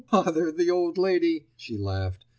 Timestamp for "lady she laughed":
0.97-2.25